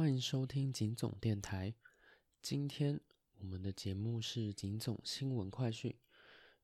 [0.00, 1.74] 欢迎收听景总电台。
[2.40, 2.98] 今天
[3.38, 5.94] 我们的节目是景总新闻快讯。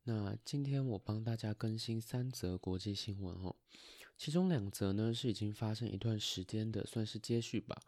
[0.04, 3.54] 那今天我帮大家更新三则国际新闻哦，
[4.16, 7.78] 其中两则呢是已经发生一段时间的，算是接续吧。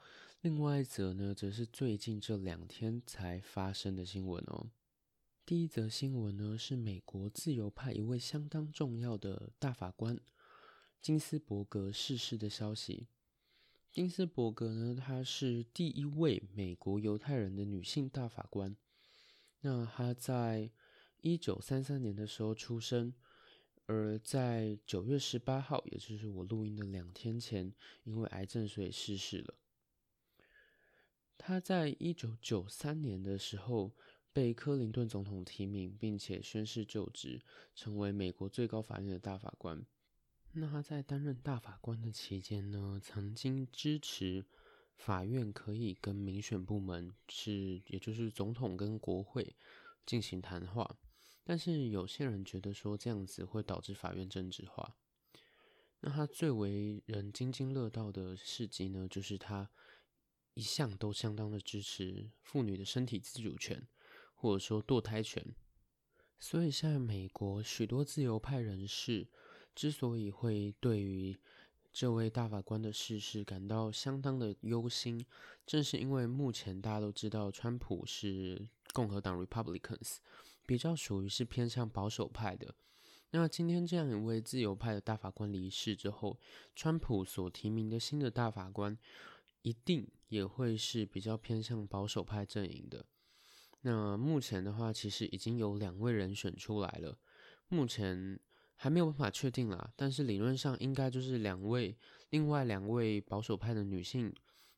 [0.42, 4.70] 另外一则呢，则是最近这两天才发生的新闻哦。
[5.46, 10.20] 第一则新闻呢，是美国自由派一位相当重要的大法官
[11.00, 13.08] 金斯伯格逝世的消息。
[13.90, 18.76] 金斯伯格呢，她是第一位美国犹太人的女性大法官。
[19.60, 20.70] 那她在
[21.20, 23.12] 一九三三年的时候出生，
[23.86, 27.72] 而在九月十八号，也就是我录音的两天前，
[28.04, 29.54] 因为癌症所以逝世了。
[31.36, 33.96] 他在一九九三年的时候
[34.32, 37.40] 被克林顿总统提名，并且宣誓就职，
[37.74, 39.84] 成为美国最高法院的大法官。
[40.52, 44.44] 那他在担任大法官的期间呢，曾经支持
[44.96, 49.54] 法院可以跟民选部门，是也就是总统跟国会
[50.04, 50.98] 进行谈话。
[51.44, 54.96] 但是有些人觉得说这样子会导致法院政治化。
[56.00, 59.70] 那他最为人津津乐道的事迹呢，就是他
[60.54, 63.86] 一向都相当的支持妇女的身体自主权，
[64.34, 65.54] 或者说堕胎权。
[66.38, 69.28] 所以现在美国许多自由派人士
[69.78, 71.38] 之所以会对于
[71.92, 75.24] 这位大法官的逝世感到相当的忧心，
[75.64, 80.16] 正是因为目前大家都知道川普是共和党 （Republicans）。
[80.66, 82.74] 比较属于是偏向保守派的。
[83.30, 86.40] 那今天这样一位自由派的大法官离世之后，
[86.74, 88.98] 川普所提名的新的大法官
[89.62, 93.06] 一定也会是比较偏向保守派阵营的。
[93.82, 97.16] 那目前的话，其实已经有两位人选出来了，
[97.68, 98.40] 目前
[98.80, 99.92] 还没有办法确定啦。
[99.96, 101.94] 但是理论上应该就是两位，
[102.30, 104.32] 另外两位保守派的女性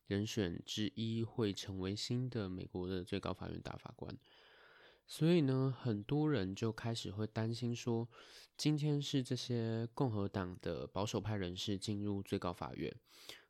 [0.07, 4.17] 人选之一会成为新的美国的最高法院大法官。
[5.07, 8.07] 所以呢，很多人就开始会担心说，
[8.57, 12.93] 今天是这些共和党的保守派人士进入最高法院，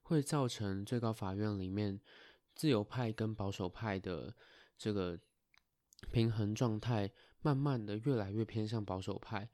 [0.02, 2.02] 会造成最高法院里面
[2.56, 4.36] 自由派跟保守派的
[4.78, 5.20] 这个
[6.12, 7.12] 平衡状态，
[7.42, 9.48] 慢慢的越来越偏向保守派。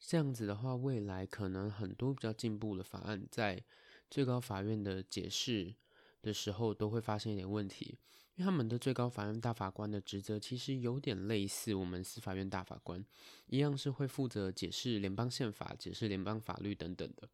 [0.00, 3.62] 这样子的话，未来可能很多比较进步的法案，在
[4.10, 5.74] 最高法院的解释
[6.22, 7.98] 的时候，都会发生一点问题。
[8.36, 13.04] 因为他们的最高法院大法官的职责其实有点类似我们司法院大法官
[13.48, 17.28] 一样，是会负责解释联邦宪法、解释联邦法律等等的。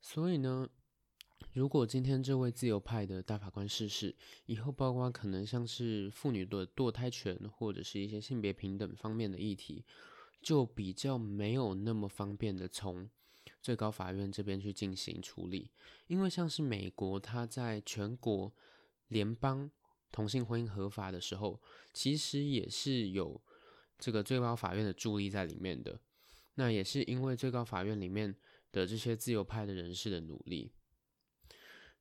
[0.00, 0.66] 所以呢，
[1.52, 9.84] 如果今天这位自由派的大法官逝世以后，包括可能像是妇女的堕胎权或者是一些性别平等方面的议题，
[10.40, 13.10] 就比较没有那么方便的从
[13.60, 15.70] 最高法院这边去进行处理。
[16.06, 18.54] 因为像是美国，它在全国
[19.08, 19.70] 联邦
[20.10, 21.60] 同性婚姻合法的时候，
[21.92, 23.42] 其实也是有
[23.98, 26.00] 这个最高法院的助力在里面的。
[26.54, 28.34] 那也是因为最高法院里面
[28.72, 30.72] 的这些自由派的人士的努力。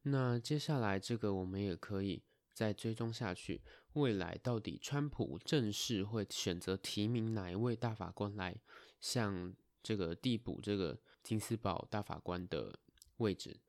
[0.04, 2.24] 那接下来这个我们也可以
[2.58, 3.62] 再追踪下去，
[3.94, 8.58] 未来到底川普正式会选择提名哪一位大法官来
[9.00, 9.54] 向
[9.84, 12.80] 这个递补这个金斯堡大法官的
[13.18, 13.60] 位置？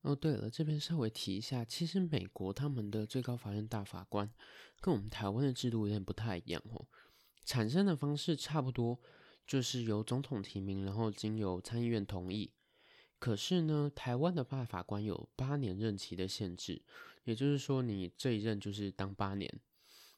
[0.00, 4.28] 哦，对了，这边稍微提一下，其实美国他们的最高法院大法官
[4.80, 6.84] 跟我们台湾的制度有点不太一样哦。
[7.44, 8.98] 产生的方式差不多，
[9.46, 12.50] 就是由总统提名，然后经由参议院同意。
[13.20, 16.82] 可是呢，台湾的大法官有八年任期的限制，
[17.24, 19.52] 也就是说，你这一任就是当八年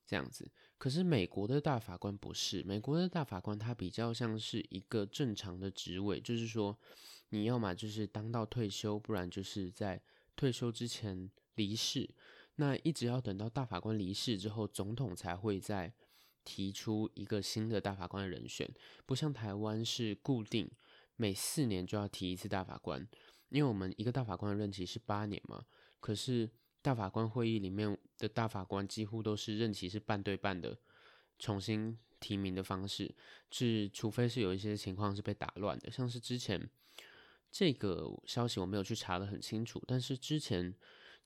[0.07, 0.51] 这样子。
[0.79, 6.79] 可是美国的大法官不是，美国的大法官他比较像是一个正常的职位，就是说。
[7.31, 10.01] 你要么就是当到退休，不然就是在
[10.37, 12.09] 退休之前离世。
[12.55, 15.93] 那一直要等到大法官离世之后，总统才会再
[16.45, 18.73] 提出一个新的大法官的人选。
[19.05, 20.71] 不像台湾是固定
[21.17, 23.05] 每四年就要提一次大法官，
[23.49, 25.67] 因为我们一个大法官的任期是八年嘛。
[25.99, 26.49] 可是
[26.87, 30.79] 大法官会议里面的大法官几乎都是任期是半对半的，
[31.37, 33.13] 重新提名的方式，
[33.51, 36.71] 是除非是有一些情况是被打乱的，像是之前。
[37.51, 40.75] 这个消息我没有去查的很清楚，但是之前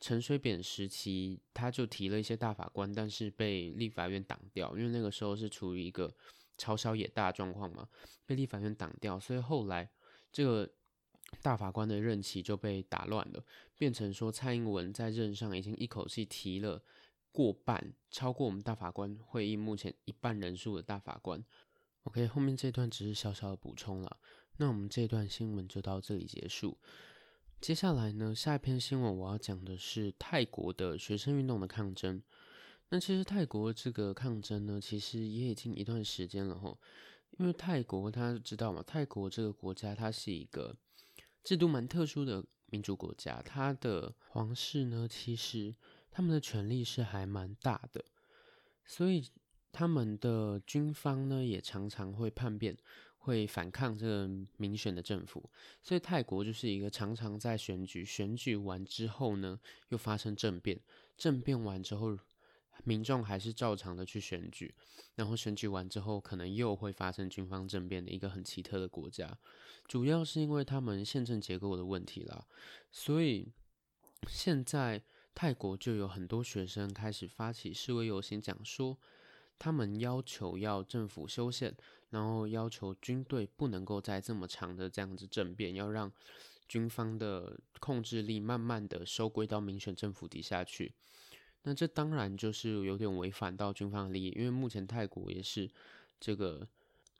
[0.00, 6.14] 陈水扁时期他就提了一些大法官，但是被立法院挡掉，因为那个时候是处于一个
[6.56, 7.88] 超小野大状况嘛，
[8.24, 9.90] 被立法院挡掉，所以后来
[10.30, 10.70] 这个
[11.42, 13.44] 大法官的任期就被打乱了，
[13.76, 16.82] 变成说蔡英文在任上已经一口气提了
[17.32, 21.44] 过半，超过我们大法官会议目前一半人数的大法官。
[22.04, 24.16] OK，后面这段只是小小的补充了。
[24.56, 26.76] 那我们这段新闻就到这里结束。
[27.60, 32.22] 接下来呢，下一篇新闻我要讲的是泰国的学生运动的抗争。
[32.88, 36.76] 那其实泰国这个抗争呢，其实也已经一段时间了哈。
[37.38, 40.76] 因为泰国大家知道嘛，泰国这个国家它是一个
[41.42, 45.74] 制度蛮特殊的民主国家，它的皇室呢，其实
[46.10, 48.04] 他们的权力是还蛮大的，
[48.84, 49.24] 所以
[49.72, 52.76] 他们的军方呢，也常常会叛变。
[53.22, 55.50] 会反抗这个民选的政府，
[55.82, 59.60] 所以泰国就是一个常常在选举，选举完之后呢，
[59.90, 60.80] 又发生政变，
[61.18, 62.18] 政变完之后，
[62.84, 64.74] 民众还是照常的去选举，
[65.14, 69.38] 然后选举完之后，可能又会发生军方政变的一个很奇特的国家，
[69.86, 72.46] 主要是因为他们宪政结构的问题啦，
[72.90, 73.48] 所以
[74.28, 75.02] 现在
[75.34, 78.98] 泰国就有很多学生开始发起示威游行，讲说
[79.58, 81.76] 他们要求要政府修宪。
[82.10, 86.12] 然后要求军队不能够在这么长的这样子政变，要让
[86.66, 90.92] 军方的控制力慢慢的收归到民选政府底下去。
[91.62, 95.70] 那这当然就是有点违反到军方的利益，因为目前泰国也是
[96.18, 96.68] 这个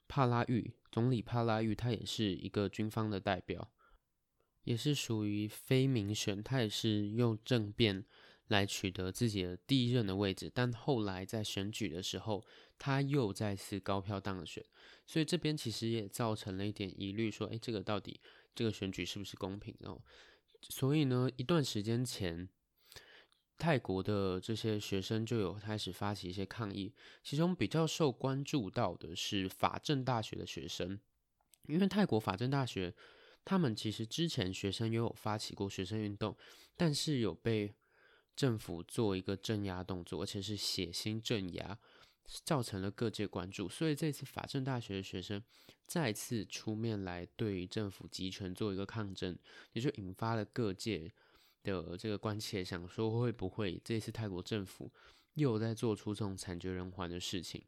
[0.09, 3.71] 帕拉育总理帕拉育，他也是一个军方的代表，
[4.65, 8.05] 也是属于非民选，他也是用政变
[8.49, 12.45] 来取得自己的第一任的位置，但后来在选举的时候。
[12.83, 14.65] 他又再次高票当选，
[15.07, 18.19] 所以这边其实也造成了一点疑虑，说，哎，这个到底
[18.55, 20.01] 这个选举是不是公平哦？
[20.63, 22.49] 所以呢，一段时间前，
[23.61, 26.93] 泰国的这些学生就有开始发起一些抗议，
[27.23, 30.99] 其中比较受关注到的是法政大学的学生，
[31.69, 32.95] 因为泰国法政大学，
[33.45, 36.35] 他们其实之前学生也有发起过学生运动，
[36.77, 37.75] 但是有被
[38.35, 41.79] 政府做一个镇压动作，而且是血腥镇压。
[42.45, 45.43] 造成了各界关注，所以这次法政大学的学生
[45.85, 49.37] 再次出面来对政府集权做一个抗争，
[49.73, 51.13] 也就引发了各界
[51.63, 54.91] 的这个关切，想说会不会这次泰国政府
[55.35, 57.63] 又在做出这种惨绝人寰的事情？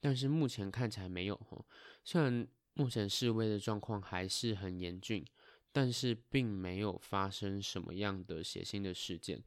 [0.00, 1.64] 但是目前看起来没有哈，
[2.04, 5.24] 虽然目前示威的状况还是很严峻，
[5.72, 9.42] 但是并没有发生什么样的血腥的事件。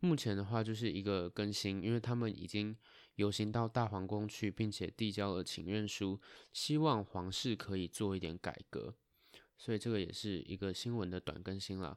[0.00, 2.76] 目前的话就是一个更新，因为他们已经。
[3.16, 6.20] 游行到大皇宫去，并且递交了请愿书，
[6.52, 8.92] 希望皇室可以做一点改革。
[9.56, 11.96] 所以这个也是一个新闻的短更新了。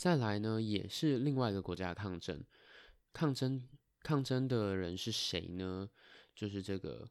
[0.00, 2.42] 再来呢，也是另外一个国家的抗争，
[3.12, 3.68] 抗争
[4.02, 5.90] 抗争的人是谁呢？
[6.34, 7.10] 就是这个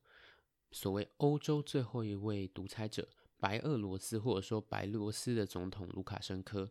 [0.72, 3.08] 所谓欧洲最后一位独裁者——
[3.40, 6.68] 白俄罗斯，或者说白罗斯的总统卢卡申科。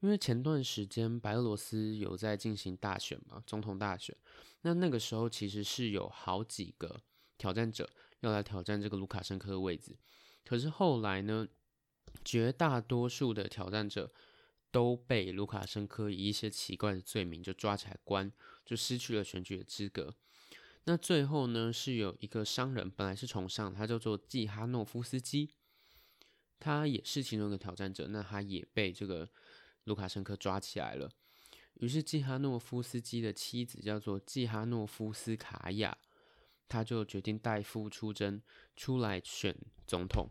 [0.00, 4.14] 因为前段时间白俄罗斯有在进行大选嘛，总统大选。
[4.60, 7.00] 那那个时候其实是有好几个
[7.38, 7.88] 挑战者
[8.20, 9.96] 要来挑战这个卢卡申科的位置，
[10.44, 11.48] 可是后来呢，
[12.22, 14.12] 绝大多数的挑战者
[14.70, 18.32] 都被卢卡申科以一些奇怪的罪名就抓起来关，
[18.64, 20.14] 就失去了选举的资格。
[20.84, 25.50] 那最后呢，是有一个商人本来是崇尚他叫做季哈诺夫斯基，
[26.58, 29.28] 他也是其中一个挑战者，那他也被这个。
[29.84, 31.10] 卢卡申科抓起来了，
[31.80, 35.96] 于是季哈诺夫斯基的妻子叫做季哈诺夫斯卡娅，
[36.68, 38.42] 他就决定代夫出征，
[38.76, 39.56] 出来选
[39.86, 40.28] 总统。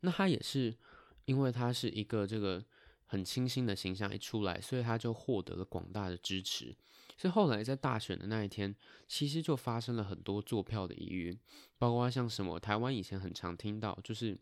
[0.00, 0.78] 那他也是
[1.24, 2.64] 因为他是一个这个
[3.06, 6.76] 很清新的形象一出来，所以他就获得了广大的支持。
[7.16, 8.74] 所以后来在大选的那一天，
[9.08, 11.38] 其实就发生了很多坐票的疑云，
[11.78, 14.36] 包括像什么台湾以前很常听到，就是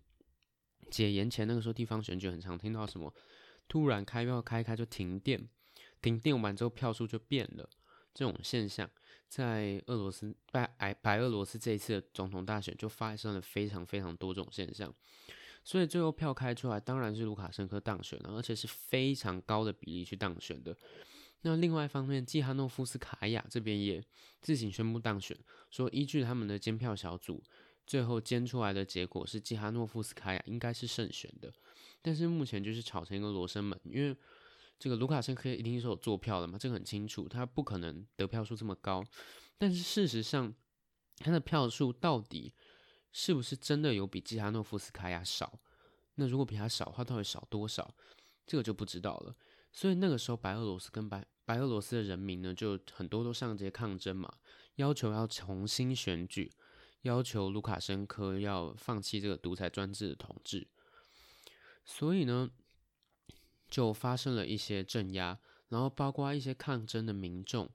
[0.90, 3.14] 解严前那个时候地方选举很常听到什么。
[3.68, 5.48] 突然开票开开就停电，
[6.02, 7.68] 停电完之后票数就变了。
[8.12, 8.88] 这种现象
[9.28, 14.94] 在俄罗斯白白俄罗斯这一次的总统大选就发生了非常非常多种现象。
[15.64, 20.76] 所以最后票开出来，当然是卢卡申科当选了，而且是非常高的比例去当选的。
[21.40, 24.02] 那另外一方面，季哈诺夫斯卡娅这边也
[24.40, 25.36] 自行宣布当选，
[25.70, 27.42] 说依据他们的监票小组
[27.86, 31.52] 最后监出来的结果是季哈诺夫斯卡娅应该是胜选的。
[32.00, 34.16] 但是目前就是吵成一个罗生门，因为
[34.78, 39.02] 这个卢卡申科一定是有坐票的嘛，这个很清楚，他不可能得票数这么高。
[39.56, 40.54] 但是事实上，
[41.16, 42.52] 他的票数到底
[43.16, 45.60] 是不是真的有比基哈诺夫斯卡娅少？
[46.16, 47.94] 那如果比他少，他到底少多少？
[48.44, 49.36] 这个就不知道了。
[49.72, 54.34] 所以那个时候，白俄罗斯跟白白俄罗斯的人民呢，就很多都上街抗争嘛，
[54.74, 56.52] 要求要重新选举，
[57.02, 60.66] 要求卢卡申科要放弃这个独裁专制的统治。
[61.84, 62.50] 所以呢，
[63.70, 67.70] 就发生了一些镇压，然后包括一些抗争的民众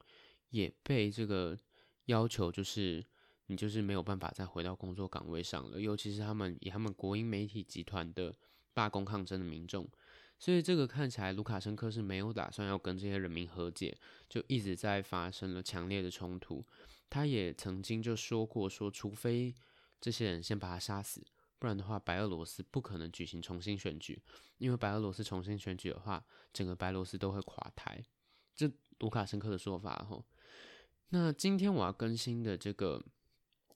[0.50, 1.58] 也被这个
[2.06, 3.06] 要求，就是
[3.50, 5.82] 你就是没有办法再回到工作岗位上了。
[5.82, 8.34] 尤其是他们以他们国营媒体集团的
[8.74, 9.90] 罢工抗争的民众，
[10.38, 13.98] 所以这个看起来卢卡申科是没有打算要跟这些人民和解，
[14.30, 16.64] 就一直在发生了强烈的冲突。
[17.10, 19.56] 他也曾经就说过，说除非
[20.00, 21.26] 这些人先把他杀死，
[21.58, 24.22] 不然的话，白俄罗斯不可能举行重新选举，
[24.60, 28.06] 因为白俄罗斯重新选举的话，整个白罗斯都会垮台。
[28.56, 30.24] 这卢卡申科的说法哈。
[31.10, 33.04] 那今天我要更新的这个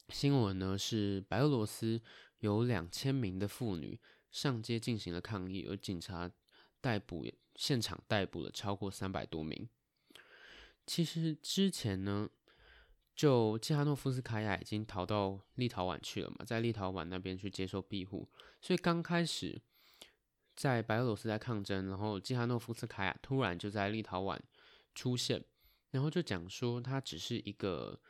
[0.10, 2.02] 新闻呢，是白俄罗斯
[2.40, 4.00] 有两千名的妇女
[4.32, 6.32] 上街进行了抗议，而警察
[6.82, 9.68] 逮捕现场逮捕了超过三百多名。
[10.86, 12.30] 其实之前呢。
[13.16, 18.28] 就季哈诺夫斯卡娅已经逃到立陶宛去了嘛，在立陶宛那边去接受庇护，
[18.60, 19.62] 所以刚开始
[20.56, 24.40] 在白俄罗斯在抗争，然后季哈诺夫斯卡娅突然就在立陶宛
[24.96, 25.46] 出现，
[25.92, 28.02] 然后就讲说她只是一个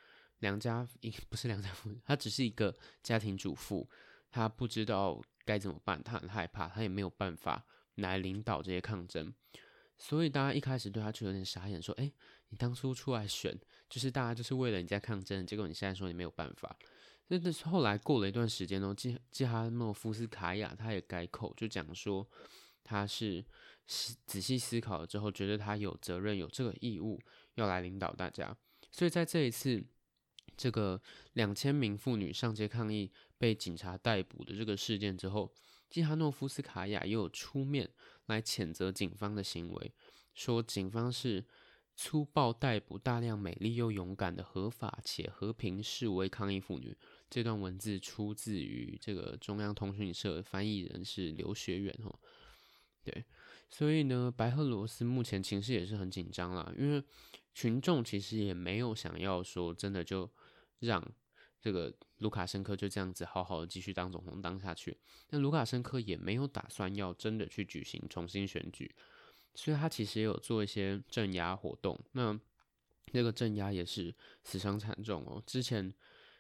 [0.44, 0.88] 良家，
[1.30, 3.90] 不是良家妇女，她只是一个家庭主妇，
[4.30, 9.34] 她不知道该怎么办，她很害怕，她也没有办法来领导这些抗争，
[9.98, 12.12] 所以大家一开始对她就有点傻眼，说：“哎，
[12.50, 13.58] 你当初出来选。”
[13.90, 16.76] 就是大家就是为了你在抗争，结果你现在说你没有办法。
[17.28, 22.28] 那是后来过了一段时间呢，基基哈诺夫斯卡娅他也改口，就讲说
[22.84, 23.46] 他是
[24.26, 27.22] 仔细思考了之后，觉得他有责任有这个义务
[27.54, 28.56] 要来领导大家。
[28.92, 29.84] 所以在这一次
[30.56, 31.02] 这个
[31.34, 35.54] 两千名妇女上街抗议被警察逮捕的这个事件之后，
[35.90, 37.90] 基哈诺夫斯卡娅又有出面
[38.26, 39.94] 来谴责警方的行为，
[40.34, 41.46] 说警方是。
[41.96, 46.98] 粗暴逮捕大量美丽又勇敢的合法且和平示威抗议妇女。
[47.30, 52.20] 这段文字出自于这个中央通讯社，翻译人是刘学远哦。
[53.04, 53.24] 对，
[53.70, 57.04] 所以呢，白俄罗斯目前情势也是很紧张啦，因为
[57.54, 60.28] 群众其实也没有想要说真的就
[60.80, 61.04] 让
[61.62, 64.98] 这个卢卡申科就这样子好好的继续当总统当下去。
[65.30, 68.94] 那卢卡申科也没有打算要真的去举行重新选举。
[69.56, 72.40] 所以他其实也有做一些镇压活动，那
[73.12, 74.12] 那个镇压也是
[74.44, 75.42] 死伤惨重哦。
[75.46, 75.86] 之前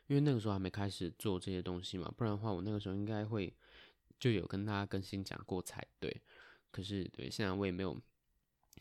[0.07, 3.55] 因为那个时候还没开始做这些东西嘛，不然的话我那个时候应该会
[4.19, 6.21] 就有跟大家更新讲过才对。
[6.71, 7.95] 可是对，现在我也没有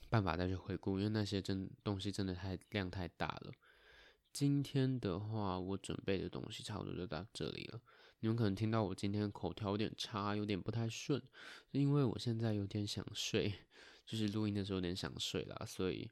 [0.09, 3.52] 办法再去回顾，因为那些真东西真的太量太大了。
[4.33, 7.81] 今天的话，我准备的东西差不多就到这里了。
[8.21, 11.23] 你们可能听到我今天口条有点差，有点不太顺，
[11.71, 13.53] 因为我现在有点想睡。
[14.05, 16.11] 就是录音的时候有点想睡了，所以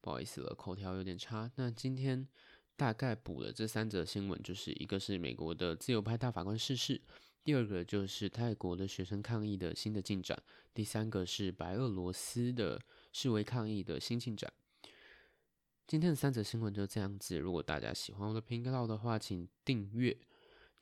[0.00, 1.50] 不好意思了，口条有点差。
[1.56, 2.26] 那今天
[2.74, 7.00] 大概补了这三则新闻，就是一个是美国的自由派大法官逝世，
[7.44, 12.80] 第二个就是泰国的学生抗议的新的进展，第三个是白俄罗斯的
[13.12, 14.50] 示威抗议的新进展。
[15.88, 17.38] 今天的三则新闻就这样子。
[17.38, 20.14] 如果大家喜欢我的频道的话，请订阅。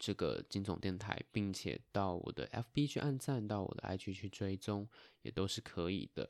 [0.00, 4.86] 这个金总电台，并且到我的 FB 去按赞，到我的 IG 去追踪，
[5.22, 6.28] 也都是可以的。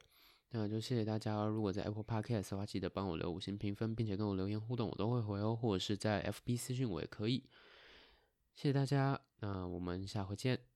[0.51, 1.43] 那就谢谢大家。
[1.47, 5.57] 如果在 Apple Podcast 的话，记得帮我留五星评分，并且跟我留言互动，我都会回哦。
[5.57, 7.45] 或者是在 FB 私信我也可以。
[8.55, 10.76] 谢谢大家，那我们下回见。